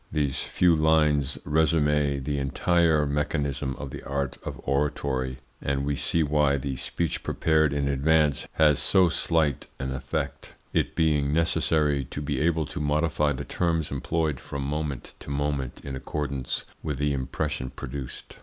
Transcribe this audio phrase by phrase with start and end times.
[0.11, 6.23] These few lines resume the entire mechanism of the art of oratory, and we see
[6.23, 12.19] why the speech prepared in advance has so slight an effect, it being necessary to
[12.19, 17.13] be able to modify the terms employed from moment to moment in accordance with the
[17.13, 18.37] impression produced.